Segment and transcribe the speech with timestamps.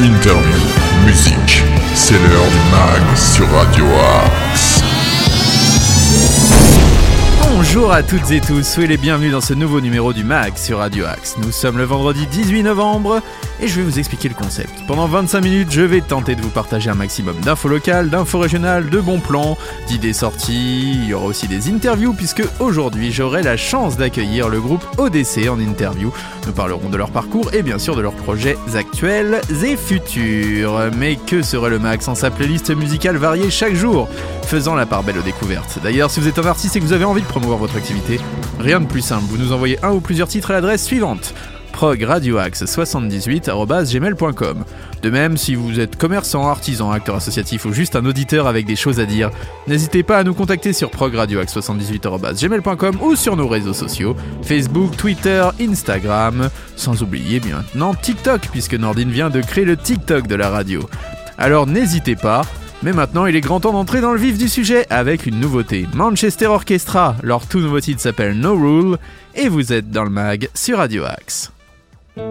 [0.00, 0.60] interview,
[1.04, 1.64] musique.
[1.94, 3.84] C'est l'heure du mag sur Radio
[4.24, 4.80] Axe.
[7.50, 10.78] Bonjour à toutes et tous, soyez les bienvenus dans ce nouveau numéro du MAG sur
[10.78, 11.36] Radio Axe.
[11.38, 13.20] Nous sommes le vendredi 18 novembre
[13.60, 14.72] et je vais vous expliquer le concept.
[14.86, 18.90] Pendant 25 minutes, je vais tenter de vous partager un maximum d'infos locales, d'infos régionales,
[18.90, 20.92] de bons plans, d'idées sorties.
[20.94, 25.48] Il y aura aussi des interviews puisque aujourd'hui j'aurai la chance d'accueillir le groupe ODC
[25.48, 26.12] en interview.
[26.46, 30.90] Nous parlerons de leur parcours et bien sûr de leurs projets actuels et futurs.
[30.96, 34.08] Mais que serait le MAG sans sa playlist musicale variée chaque jour
[34.42, 35.78] faisant la part belle aux découvertes?
[35.82, 38.20] D'ailleurs, si vous êtes un artiste et que vous avez envie de promouvoir votre activité,
[38.58, 41.34] rien de plus simple, vous nous envoyez un ou plusieurs titres à l'adresse suivante
[41.78, 44.64] progradioaxe78.gmail.com
[45.00, 48.74] De même, si vous êtes commerçant, artisan, acteur associatif ou juste un auditeur avec des
[48.74, 49.30] choses à dire,
[49.68, 56.50] n'hésitez pas à nous contacter sur progradioaxe78.gmail.com ou sur nos réseaux sociaux, Facebook, Twitter, Instagram,
[56.74, 60.80] sans oublier maintenant TikTok, puisque Nordine vient de créer le TikTok de la radio.
[61.38, 62.42] Alors n'hésitez pas,
[62.82, 65.86] mais maintenant, il est grand temps d'entrer dans le vif du sujet avec une nouveauté.
[65.94, 68.98] Manchester Orchestra, leur tout nouveau titre s'appelle No Rule,
[69.36, 71.52] et vous êtes dans le mag sur Radio Axe.
[72.18, 72.26] Taking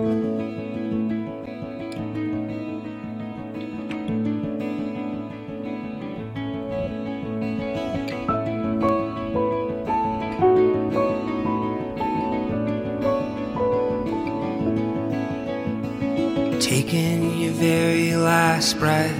[17.39, 19.15] your very last breath,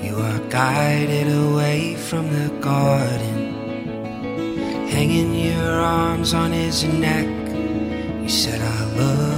[0.00, 3.52] you are guided away from the garden.
[4.86, 7.26] Hanging your arms on his neck,
[8.22, 9.35] you said, I love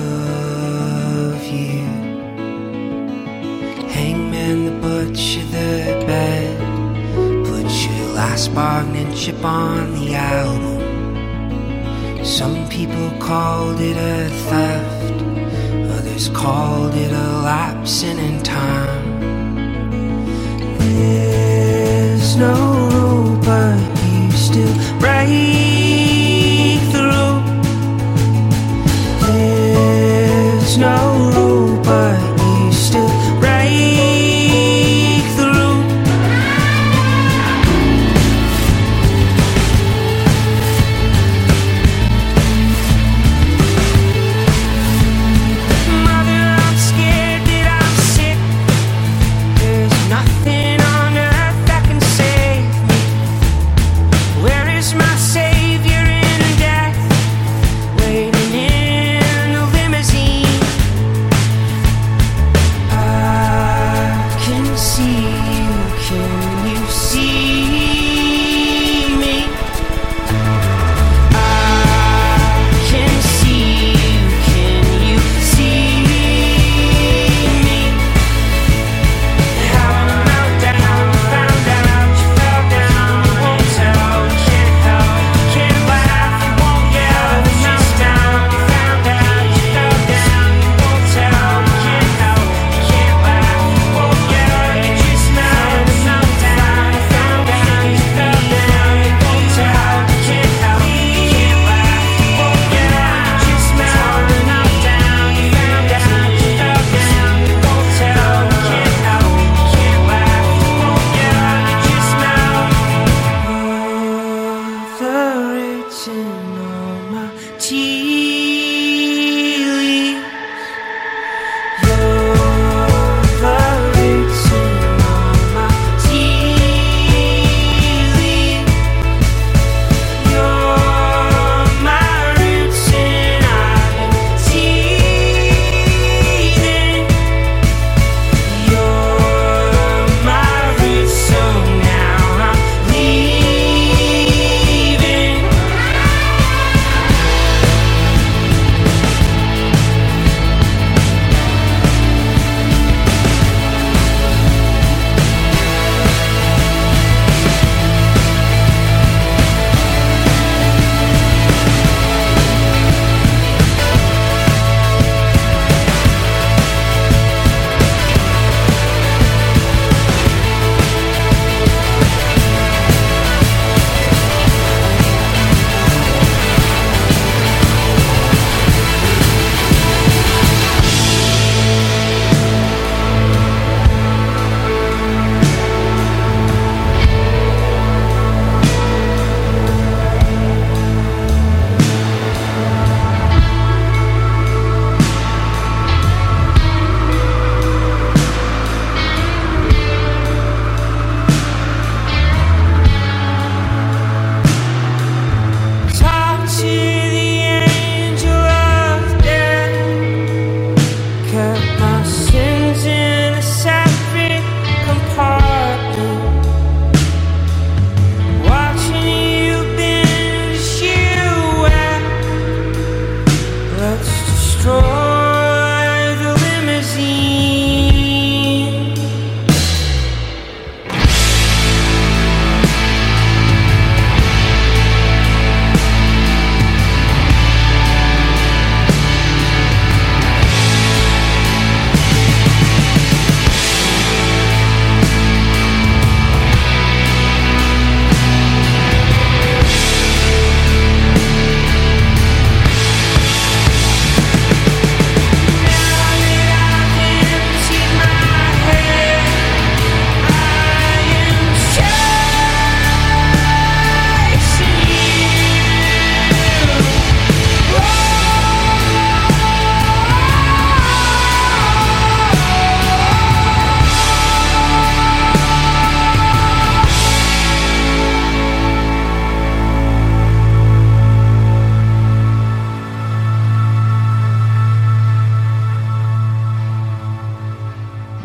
[8.39, 10.79] last bargaining chip on the album.
[12.25, 15.23] Some people called it a theft.
[15.99, 19.19] Others called it a lapsing in time.
[20.79, 22.55] There's no
[22.93, 25.88] rule, but you still break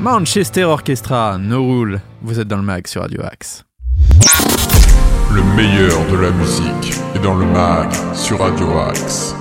[0.04, 2.02] Manchester Orchestra, No Rule.
[2.22, 3.64] Vous êtes dans le mag sur Radio Axe.
[5.34, 9.34] Le meilleur de la musique est dans le mag sur Radio Axe.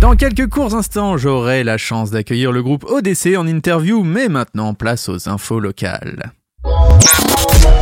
[0.00, 4.74] Dans quelques courts instants, j'aurai la chance d'accueillir le groupe ODC en interview, mais maintenant,
[4.74, 6.32] place aux infos locales.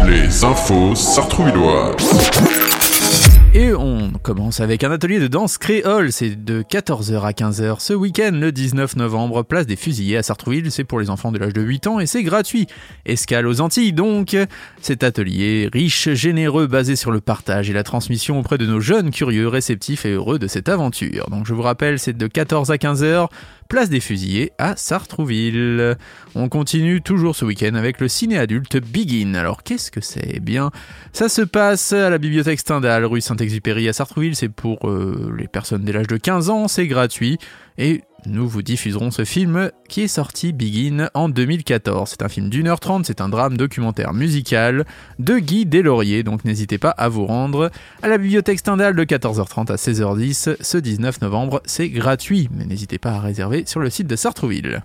[0.07, 2.70] Les infos sartrouvilloises.
[3.53, 6.13] Et on commence avec un atelier de danse créole.
[6.13, 10.71] C'est de 14h à 15h ce week-end, le 19 novembre, place des Fusillés à Sartrouville.
[10.71, 12.69] C'est pour les enfants de l'âge de 8 ans et c'est gratuit.
[13.07, 14.37] Escale aux Antilles donc.
[14.81, 19.11] Cet atelier riche, généreux, basé sur le partage et la transmission auprès de nos jeunes
[19.11, 21.29] curieux, réceptifs et heureux de cette aventure.
[21.29, 23.27] Donc je vous rappelle, c'est de 14 à 15h
[23.71, 25.97] place des Fusillés à Sartrouville.
[26.35, 29.35] On continue toujours ce week-end avec le ciné adulte Begin.
[29.35, 30.29] Alors qu'est-ce que c'est?
[30.35, 30.73] Eh bien,
[31.13, 34.37] ça se passe à la bibliothèque Stendhal, rue Saint-Exupéry à Sartrouville.
[34.37, 37.39] C'est pour euh, les personnes dès l'âge de 15 ans, c'est gratuit.
[37.79, 42.11] Et nous vous diffuserons ce film qui est sorti Begin en 2014.
[42.11, 44.85] C'est un film d'une heure trente, c'est un drame documentaire musical
[45.19, 47.71] de Guy Deslauriers, donc n'hésitez pas à vous rendre
[48.03, 51.63] à la bibliothèque Stendhal de 14h30 à 16h10 ce 19 novembre.
[51.65, 54.83] C'est gratuit, mais n'hésitez pas à réserver sur le site de Sartrouville.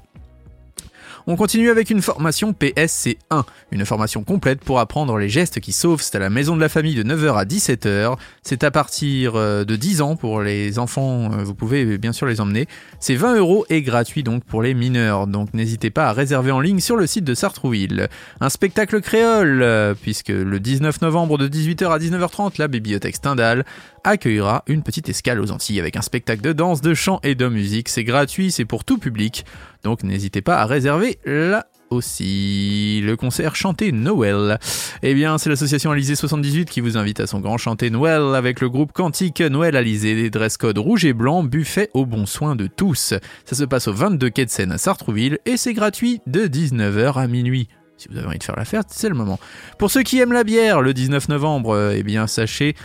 [1.27, 6.01] On continue avec une formation PSC1, une formation complète pour apprendre les gestes qui sauvent.
[6.03, 8.15] C'est à la maison de la famille de 9h à 17h.
[8.43, 12.27] C'est à partir euh, de 10 ans pour les enfants, euh, vous pouvez bien sûr
[12.27, 12.67] les emmener.
[12.99, 15.25] C'est 20 euros et gratuit donc pour les mineurs.
[15.25, 18.07] Donc n'hésitez pas à réserver en ligne sur le site de Sartrouville.
[18.39, 23.65] Un spectacle créole, euh, puisque le 19 novembre de 18h à 19h30, la bibliothèque Stendhal
[24.03, 27.47] accueillera une petite escale aux Antilles avec un spectacle de danse, de chant et de
[27.47, 27.89] musique.
[27.89, 29.43] C'est gratuit, c'est pour tout public.
[29.85, 33.01] Donc n'hésitez pas à réserver là aussi.
[33.03, 34.57] Le concert Chanter Noël.
[35.03, 38.61] Eh bien, c'est l'association Alizé 78 qui vous invite à son grand Chanter Noël avec
[38.61, 42.65] le groupe Quantique Noël Alizé, dress code rouge et blanc, buffet au bon soin de
[42.65, 43.13] tous.
[43.45, 47.19] Ça se passe au 22 quai de Seine à Sartrouville et c'est gratuit de 19h
[47.19, 47.67] à minuit.
[47.97, 49.39] Si vous avez envie de faire la fête, c'est le moment.
[49.77, 52.75] Pour ceux qui aiment la bière, le 19 novembre, eh bien, sachez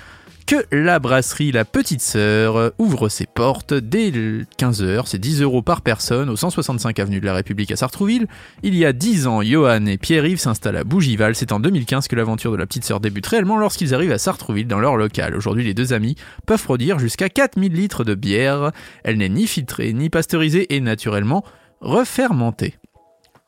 [0.50, 5.80] que la brasserie La Petite Sœur ouvre ses portes dès 15h, c'est 10 euros par
[5.80, 8.26] personne au 165 avenue de la République à Sartrouville.
[8.64, 12.16] Il y a 10 ans, Johan et Pierre-Yves s'installent à Bougival, c'est en 2015 que
[12.16, 15.36] l'aventure de La Petite Sœur débute réellement lorsqu'ils arrivent à Sartrouville dans leur local.
[15.36, 16.16] Aujourd'hui, les deux amis
[16.46, 18.72] peuvent produire jusqu'à 4000 litres de bière.
[19.04, 21.44] Elle n'est ni filtrée, ni pasteurisée et naturellement
[21.80, 22.74] refermentée.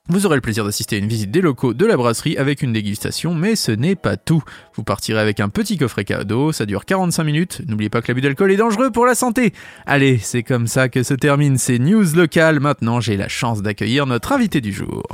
[0.09, 2.73] Vous aurez le plaisir d'assister à une visite des locaux de la brasserie avec une
[2.73, 4.43] dégustation, mais ce n'est pas tout.
[4.75, 7.63] Vous partirez avec un petit coffret cadeau, ça dure 45 minutes.
[7.69, 9.55] N'oubliez pas que l'abus d'alcool est dangereux pour la santé.
[9.87, 12.59] Allez, c'est comme ça que se terminent ces news locales.
[12.59, 15.05] Maintenant, j'ai la chance d'accueillir notre invité du jour.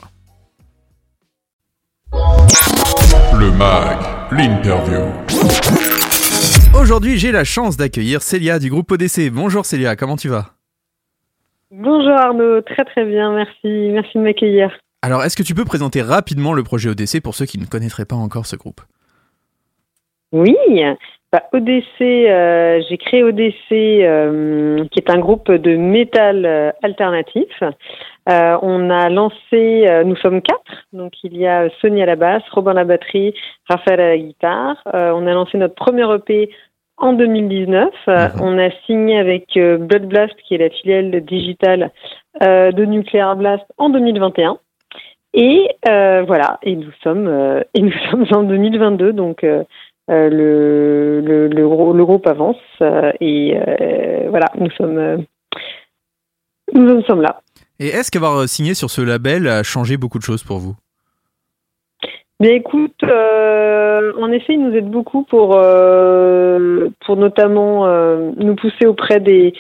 [2.12, 3.99] Le MAG,
[4.33, 5.12] l'interview.
[6.75, 9.30] Aujourd'hui, j'ai la chance d'accueillir Célia du groupe ODC.
[9.30, 10.58] Bonjour Célia, comment tu vas?
[11.71, 14.71] Bonjour Arnaud, très très bien, merci, merci de m'accueillir.
[15.03, 18.07] Alors, est-ce que tu peux présenter rapidement le projet ODC pour ceux qui ne connaîtraient
[18.07, 18.81] pas encore ce groupe?
[20.33, 20.57] Oui,
[21.31, 27.63] bah, ODC, euh, j'ai créé ODC, euh, qui est un groupe de métal euh, alternatif.
[28.27, 32.71] on a lancé, nous sommes quatre, donc il y a Sonia à la basse, Robin
[32.71, 33.35] à la batterie,
[33.69, 34.77] Raphaël à la guitare.
[34.87, 36.51] on a lancé notre premier EP
[36.99, 37.88] en 2019.
[38.09, 41.90] Euh, on a signé avec euh, Blood Blast, qui est la filiale digitale
[42.43, 44.59] euh, de Nuclear Blast, en 2021.
[45.35, 47.28] Et voilà, et nous sommes
[47.75, 49.61] et nous sommes en 2022, donc le,
[50.09, 52.57] le, le, groupe avance
[53.21, 53.57] et
[54.31, 55.26] voilà, nous sommes
[56.73, 57.40] nous en sommes là.
[57.78, 60.75] Et est-ce qu'avoir signé sur ce label a changé beaucoup de choses pour vous?
[62.40, 68.54] Bien écoute, euh, en effet, il nous aide beaucoup pour, euh, pour notamment euh, nous
[68.54, 69.54] pousser auprès des,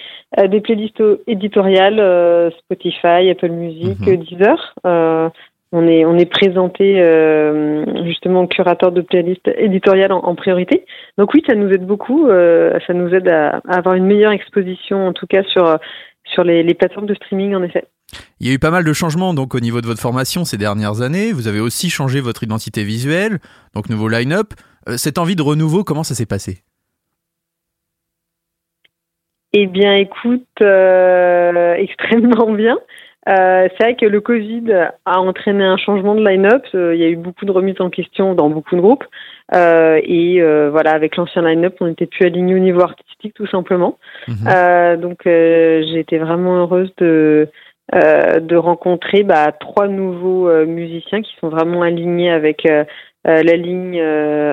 [0.46, 4.16] des playlists éditoriales, Spotify, Apple Music, mhm.
[4.18, 4.74] Deezer.
[4.84, 7.02] on est, on est présenté
[8.04, 10.86] justement curateur de playlists éditoriales en, priorité.
[11.18, 12.28] Donc oui, ça nous aide beaucoup.
[12.28, 15.78] ça nous aide à, avoir une meilleure exposition, en tout cas sur,
[16.26, 17.86] sur les, les plateformes de streaming, en effet.
[18.40, 20.56] Il y a eu pas mal de changements donc au niveau de votre formation ces
[20.56, 21.32] dernières années.
[21.32, 23.38] Vous avez aussi changé votre identité visuelle,
[23.74, 24.54] donc nouveau line-up.
[24.88, 26.62] Euh, cette envie de renouveau, comment ça s'est passé?
[29.52, 32.78] Eh bien, écoute, euh, extrêmement bien.
[33.28, 34.72] Euh, c'est vrai que le Covid
[35.04, 36.64] a entraîné un changement de line-up.
[36.72, 39.04] il y a eu beaucoup de remises en question dans beaucoup de groupes.
[39.52, 43.98] et voilà, avec l'ancien line-up, on n'était plus aligné au niveau artistique, tout simplement.
[44.28, 45.00] Mhm.
[45.00, 47.50] donc, j'ai été vraiment heureuse de
[47.94, 52.84] euh, de rencontrer bah, trois nouveaux euh, musiciens qui sont vraiment alignés avec euh,
[53.24, 53.98] la ligne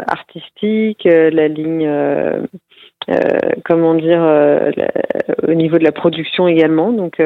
[0.08, 1.90] artistique, la ligne,
[3.64, 4.22] comment dire,
[5.48, 6.92] au niveau de la production également.
[6.92, 7.22] Donc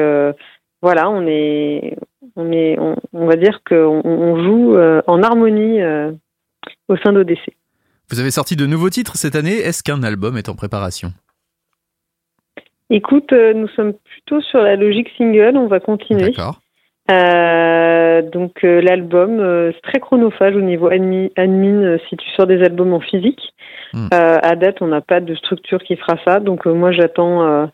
[0.80, 1.96] voilà, on est
[2.36, 5.80] on est, on, va dire qu'on on joue en harmonie
[6.88, 7.56] au sein d'ODC.
[8.10, 9.56] Vous avez sorti de nouveaux titres cette année.
[9.56, 11.12] Est-ce qu'un album est en préparation?
[12.90, 16.30] Écoute, euh, nous sommes plutôt sur la logique single, on va continuer.
[16.30, 16.60] D'accord.
[17.10, 22.46] Euh, donc euh, l'album, euh, c'est très chronophage au niveau admi- admin si tu sors
[22.46, 23.40] des albums en physique.
[23.92, 24.08] Hmm.
[24.12, 27.68] À date, on n'a pas de structure qui fera ça, donc moi j'attends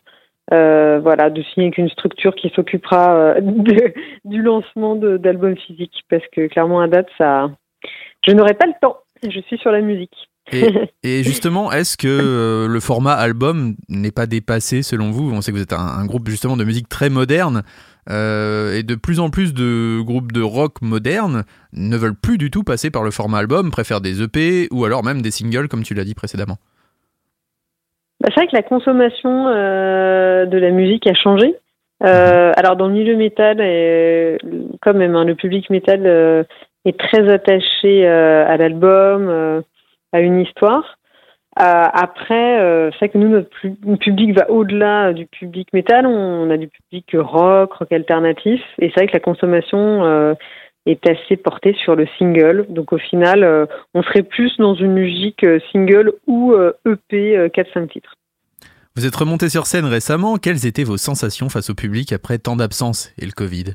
[0.51, 3.93] voilà, de signer avec une structure qui s'occupera de-
[4.25, 7.51] du lancement d'albums physiques, parce que clairement à date, ça,
[8.27, 8.97] je n'aurai pas le temps.
[9.29, 10.17] Je suis sur la musique.
[10.53, 10.73] Et,
[11.03, 15.31] et justement, est-ce que euh, le format album n'est pas dépassé selon vous?
[15.33, 17.63] On sait que vous êtes un, un groupe justement de musique très moderne.
[18.11, 22.51] euh, et de plus en plus de groupes de rock modernes ne veulent plus du
[22.51, 25.83] tout passer par le format album, préfèrent des EP ou alors même des singles comme
[25.83, 26.57] tu l'as dit précédemment.
[28.21, 31.55] Bah, c'est vrai que la consommation euh, de la musique a changé.
[32.05, 33.57] Euh, alors dans le milieu métal,
[34.83, 36.45] quand même, hein, le public métal euh,
[36.85, 39.63] est très attaché à l'album,
[40.13, 40.99] à une histoire.
[41.59, 46.07] Euh, après, euh, c'est vrai que nous, notre pu- public va au-delà du public métal.
[46.07, 50.35] On, a du public rock, rock alternatif, et c'est vrai que la consommation euh,
[50.85, 52.67] est assez portée sur le single.
[52.69, 58.15] Donc au final, on serait plus dans une musique single ou EP euh, 4-5 titres.
[58.95, 60.37] Vous êtes remonté sur scène récemment.
[60.37, 63.75] Quelles étaient vos sensations face au public après tant d'absence et le Covid?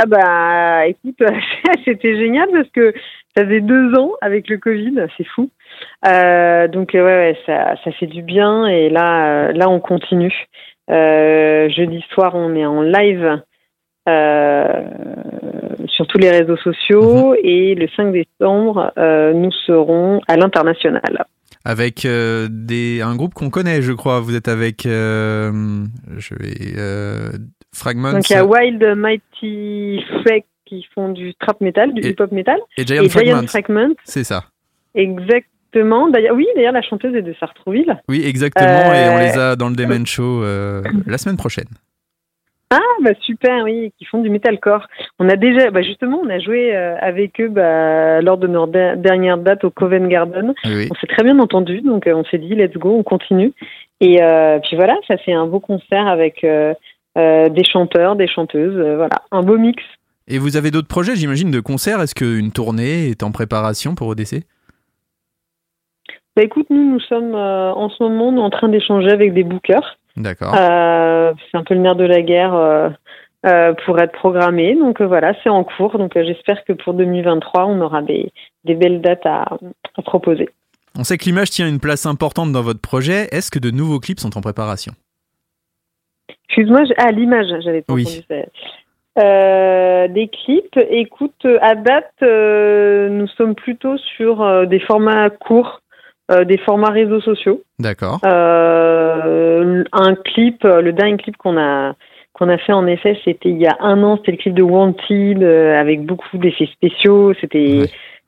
[0.00, 1.20] Ah bah écoute,
[1.84, 2.94] c'était génial parce que
[3.36, 5.50] ça faisait deux ans avec le Covid, c'est fou.
[6.06, 9.80] Euh, donc euh, ouais, ouais, ça, ça fait du bien et là, euh, là on
[9.80, 10.32] continue.
[10.88, 13.42] Euh, jeudi soir, on est en live
[14.08, 14.82] euh,
[15.88, 21.26] sur tous les réseaux sociaux et le 5 décembre, euh, nous serons à l'international.
[21.64, 24.20] Avec euh, des, un groupe qu'on connaît, je crois.
[24.20, 25.50] Vous êtes avec euh,
[26.16, 27.30] je vais, euh,
[27.74, 32.10] Fragments Donc il y a Wild Mighty Freak qui font du trap metal, du Et-
[32.10, 33.46] hip hop metal, et Giant et Fragments.
[33.46, 34.44] Fragment C'est ça.
[34.94, 36.08] Exactement.
[36.08, 37.96] D'ailleurs, oui, d'ailleurs, la chanteuse est de Sartrouville.
[38.08, 38.68] Oui, exactement.
[38.92, 41.68] Et on Euh, les a dans le Demen Show euh, la semaine prochaine.
[42.70, 44.86] Ah, bah super, oui, qui font du metalcore.
[45.18, 48.72] On a déjà, bah justement, on a joué euh, avec eux bah, lors de notre
[48.72, 50.52] der- dernière date au Covent Garden.
[50.66, 50.86] Oui.
[50.90, 53.52] On s'est très bien entendu, donc on s'est dit, let's go, on continue.
[54.00, 56.44] Et euh, puis voilà, ça fait un beau concert avec
[57.48, 59.82] des chanteurs, des chanteuses, euh, voilà, un beau mix.
[60.28, 62.00] Et vous avez d'autres projets, j'imagine, de concerts?
[62.00, 64.44] Est-ce qu'une tournée est en préparation pour ODC
[66.36, 69.96] Bah écoute, nous, nous sommes euh, en ce moment en train d'échanger avec des bookers.
[70.16, 70.54] D'accord.
[70.54, 72.90] Euh, c'est un peu le nerf de la guerre euh,
[73.46, 74.74] euh, pour être programmé.
[74.74, 75.96] Donc euh, voilà, c'est en cours.
[75.96, 78.32] Donc euh, j'espère que pour 2023, on aura des,
[78.64, 79.44] des belles dates à,
[79.96, 80.48] à proposer.
[80.98, 83.28] On sait que l'image tient une place importante dans votre projet.
[83.30, 84.92] Est-ce que de nouveaux clips sont en préparation?
[86.48, 88.04] Excuse-moi, j'ai- ah l'image, j'avais pas Oui.
[88.06, 89.22] entendu ça.
[89.22, 95.80] Euh, des clips, écoute, à date, euh, nous sommes plutôt sur euh, des formats courts,
[96.30, 97.62] euh, des formats réseaux sociaux.
[97.80, 98.20] D'accord.
[98.24, 101.94] Euh, un clip, euh, le dernier clip qu'on a
[102.32, 104.62] qu'on a fait en effet, c'était il y a un an, c'était le clip de
[104.62, 107.34] Wanted euh, avec beaucoup d'effets spéciaux.
[107.40, 107.82] C'était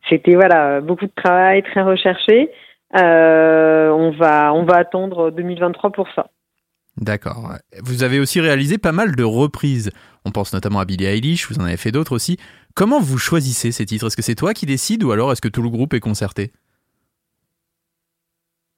[0.08, 2.50] c'était voilà beaucoup de travail, très recherché.
[3.00, 6.26] Euh, on va on va attendre 2023 pour ça.
[6.96, 7.54] D'accord.
[7.82, 9.90] Vous avez aussi réalisé pas mal de reprises.
[10.24, 12.36] On pense notamment à Billie Eilish, vous en avez fait d'autres aussi.
[12.74, 14.06] Comment vous choisissez ces titres?
[14.06, 16.50] Est-ce que c'est toi qui décides ou alors est-ce que tout le groupe est concerté?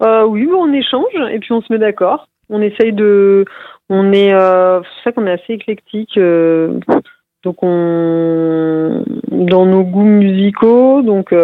[0.02, 2.28] Euh, oui, on échange et puis on se met d'accord.
[2.49, 3.45] On essaye de,
[3.88, 6.16] on est, euh, ça qu'on est assez éclectique.
[6.16, 6.78] euh,
[7.42, 11.35] donc on, dans nos goûts musicaux, donc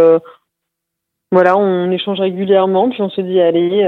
[1.32, 3.84] voilà, on échange régulièrement puis on se dit allez,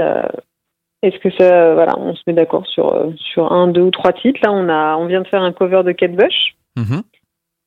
[1.01, 4.13] est-ce que ça, voilà, on se met d'accord sur euh, sur un, deux ou trois
[4.13, 4.39] titres?
[4.43, 6.55] Là, on a, on vient de faire un cover de Kate Bush.
[6.77, 7.01] Mhm.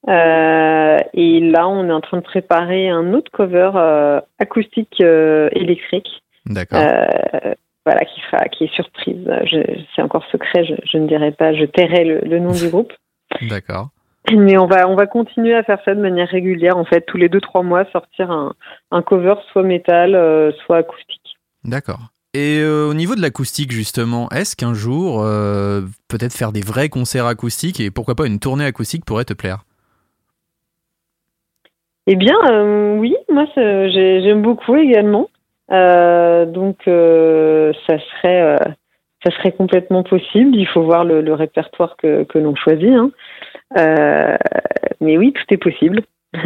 [0.09, 5.49] Euh, et là, on est en train de préparer un autre cover euh, acoustique euh,
[5.53, 6.23] électrique.
[6.47, 6.81] D'accord.
[7.87, 9.29] Voilà, qui sera, qui est surprise.
[9.95, 12.95] C'est encore secret, je, je ne dirai pas, je tairai le, le nom du groupe.
[13.43, 13.89] D'accord.
[14.35, 17.19] Mais on va, on va continuer à faire ça de manière régulière, en fait, tous
[17.19, 18.55] les deux trois mois, sortir un,
[18.91, 21.37] un cover soit métal, soit acoustique.
[21.63, 22.01] D'accord.
[22.35, 26.89] Et euh, au niveau de l'acoustique, justement, est-ce qu'un jour, euh, peut-être faire des vrais
[26.89, 29.65] concerts acoustiques et pourquoi pas une tournée acoustique pourrait te plaire?
[32.09, 35.31] Eh bien, euh, oui, moi, j'aime beaucoup également.
[35.71, 38.59] Donc, ça serait,
[39.25, 40.57] ça serait complètement possible.
[40.57, 42.91] Il faut voir le, le répertoire que, que l'on choisit.
[42.91, 43.11] hein.
[45.01, 46.03] Mais oui, tout est possible.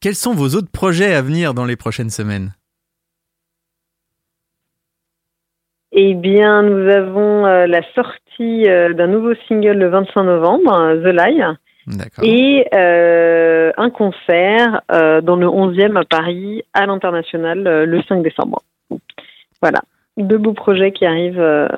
[0.00, 2.54] Quels sont vos autres projets à venir dans les prochaines semaines?
[6.02, 11.02] Eh bien, nous avons euh, la sortie euh, d'un nouveau single le 25 novembre, euh,
[11.02, 11.42] The Lie,
[12.22, 18.62] et euh, un concert dans le 11e à Paris, à l'international, le 5 décembre.
[19.60, 19.80] Voilà.
[20.16, 21.68] Deux beaux projets qui arrivent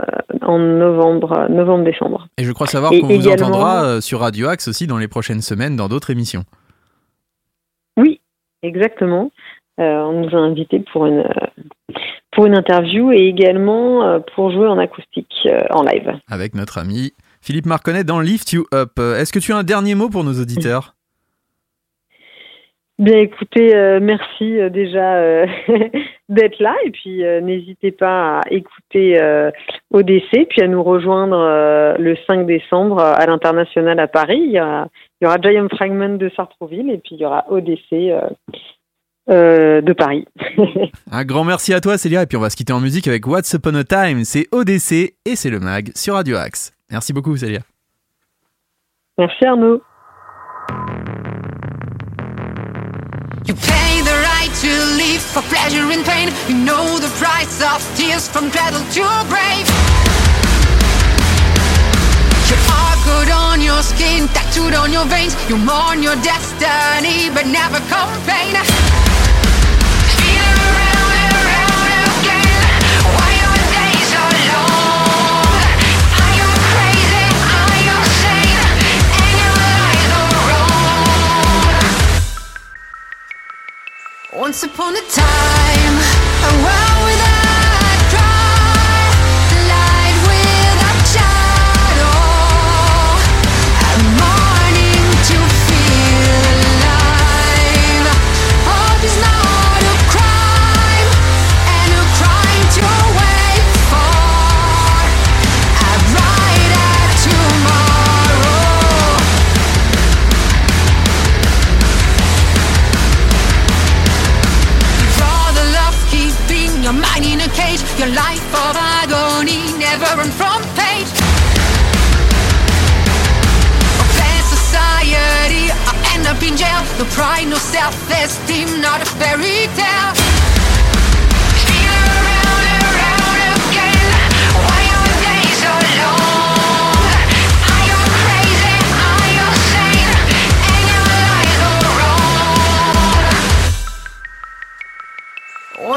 [0.43, 2.29] en novembre, novembre-décembre.
[2.39, 5.41] Et je crois savoir qu'on vous également- entendra sur Radio Axe aussi dans les prochaines
[5.43, 6.45] semaines dans d'autres émissions.
[7.97, 8.21] Oui,
[8.63, 9.33] exactement.
[9.79, 11.25] On nous a invités pour une,
[12.33, 16.13] pour une interview et également euh, pour jouer en acoustique, euh, en live.
[16.29, 18.93] avec notre ami Philippe Marconnet dans Lift You Up.
[18.99, 20.95] Euh, Est-ce que tu as un dernier mot pour nos auditeurs?
[22.99, 25.47] Bien écoutez, euh, merci euh, déjà euh,
[26.29, 29.21] d'être là et puis n'hésitez pas à écouter
[29.91, 34.41] ODC puis à nous rejoindre le 5 décembre à l'international à Paris.
[34.41, 34.89] Il y, aura,
[35.21, 38.13] il y aura Giant Fragment de Sartrouville et puis il y aura ODC
[39.31, 40.27] euh, de Paris.
[41.11, 43.27] Un grand merci à toi Célia et puis on va se quitter en musique avec
[43.27, 46.73] What's Upon a Time, c'est ODC et c'est le mag sur Radio Axe.
[46.91, 47.61] Merci beaucoup Célia.
[49.19, 49.81] merci Arnaud.
[53.47, 56.29] You pay the right to live for pleasure and pain.
[56.49, 59.67] You know the price of tears from cradle to grave.
[62.49, 65.35] You are good on your skin, tattooed on your veins.
[65.49, 69.02] You mourn your destiny, but never complain.
[84.43, 85.97] Once upon a time,
[86.43, 87.22] a world without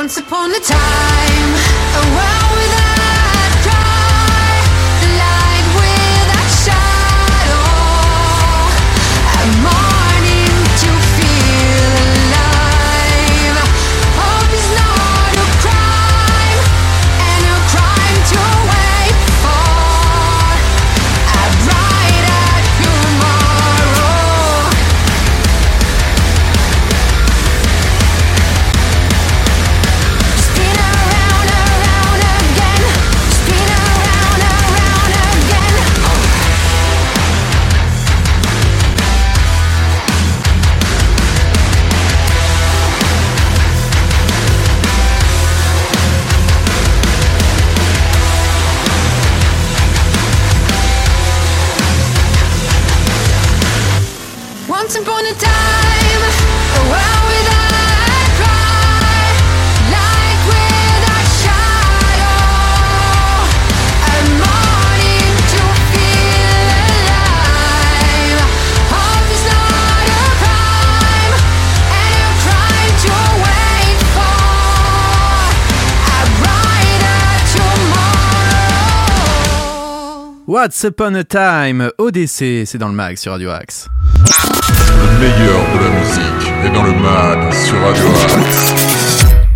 [0.05, 1.49] Once upon a time,
[1.97, 2.54] a world
[80.55, 83.89] What's Upon a Time, ODC, c'est dans le mag sur Radio Axe.
[84.15, 88.73] Le meilleur de la musique est dans le mag sur Radio Axe.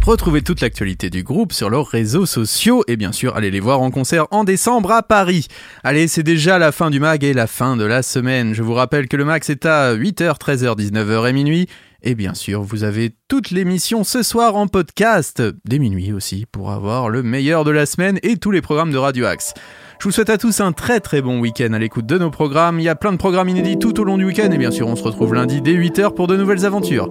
[0.06, 3.80] Retrouvez toute l'actualité du groupe sur leurs réseaux sociaux et bien sûr allez les voir
[3.80, 5.48] en concert en décembre à Paris.
[5.86, 8.54] Allez, c'est déjà la fin du mag et la fin de la semaine.
[8.54, 11.70] Je vous rappelle que le mag c'est à 8h, 13h, 19h et minuit.
[12.04, 16.72] Et bien sûr, vous avez toute l'émission ce soir en podcast, dès minuit aussi, pour
[16.72, 19.54] avoir le meilleur de la semaine et tous les programmes de Radio Axe.
[20.00, 22.80] Je vous souhaite à tous un très très bon week-end à l'écoute de nos programmes.
[22.80, 24.88] Il y a plein de programmes inédits tout au long du week-end et bien sûr
[24.88, 27.10] on se retrouve lundi dès 8h pour de nouvelles aventures.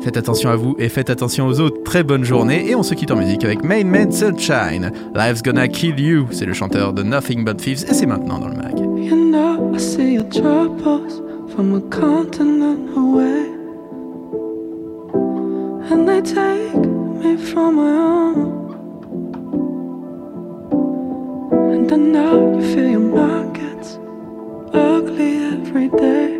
[0.00, 1.82] Faites attention à vous et faites attention aux autres.
[1.82, 4.92] Très bonne journée et on se quitte en musique avec Main Man Sunshine.
[5.14, 8.48] Life's Gonna Kill You, c'est le chanteur de Nothing But Thieves et c'est maintenant dans
[8.48, 8.78] le mag.
[8.78, 11.20] You know, I see your troubles
[11.54, 13.44] from a continent away.
[15.90, 16.78] And they take
[17.22, 18.61] me from my.
[21.72, 23.98] And I know you feel your mind gets
[24.74, 26.36] ugly every day.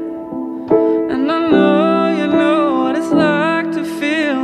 [0.94, 4.42] And I know you know what it's like to feel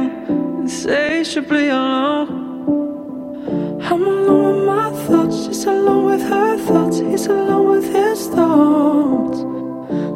[0.63, 2.57] insatiably alone.
[3.83, 9.41] I'm alone with my thoughts, she's alone with her thoughts, he's alone with his thoughts.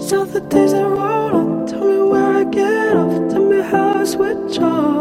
[0.09, 4.01] So the days that roll on, tell me where I get off, tell me how
[4.01, 4.92] I switch off.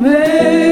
[0.00, 0.69] make